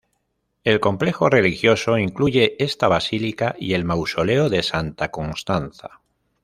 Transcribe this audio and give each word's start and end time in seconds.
El 0.63 0.79
complejo 0.79 1.29
religioso 1.29 1.95
incluye 1.99 2.55
esta 2.57 2.87
basílica 2.87 3.55
y 3.59 3.75
el 3.75 3.85
mausoleo 3.85 4.49
de 4.49 4.63
Santa 4.63 5.11
Constanza. 5.11 6.01